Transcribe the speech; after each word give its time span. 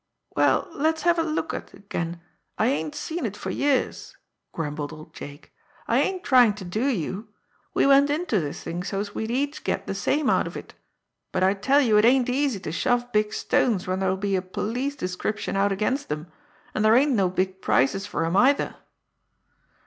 "Well, 0.35 0.67
let's 0.73 1.03
have 1.03 1.19
a 1.19 1.21
look 1.21 1.53
at 1.53 1.75
it 1.75 1.87
then; 1.91 2.21
I 2.57 2.65
ain't 2.65 2.95
seen 2.95 3.23
it 3.23 3.37
for 3.37 3.51
years," 3.51 4.17
grumbled 4.51 4.91
old 4.91 5.13
Jake. 5.13 5.53
"I 5.87 6.01
ain't 6.01 6.23
trying 6.23 6.55
to 6.55 6.65
do 6.65 6.87
you. 6.87 7.27
We 7.75 7.85
went 7.85 8.09
into 8.09 8.39
this 8.39 8.63
thing 8.63 8.81
so's 8.81 9.13
we'd 9.13 9.29
each 9.29 9.63
get 9.63 9.85
the 9.85 9.93
same 9.93 10.27
out 10.27 10.47
of 10.47 10.57
it; 10.57 10.73
but 11.31 11.43
I 11.43 11.53
tell 11.53 11.81
you 11.81 11.97
it 11.99 12.05
ain't 12.05 12.29
easy 12.29 12.59
to 12.61 12.71
shove 12.71 13.11
big 13.11 13.31
stones 13.31 13.85
when 13.85 13.99
there'll 13.99 14.17
be 14.17 14.35
a 14.35 14.41
police 14.41 14.95
description 14.95 15.55
out 15.55 15.71
against 15.71 16.09
them, 16.09 16.31
and 16.73 16.83
there 16.83 16.95
ain't 16.95 17.11
no 17.11 17.29
big 17.29 17.61
prices 17.61 18.07
for 18.07 18.25
'em, 18.25 18.35
either." 18.35 18.77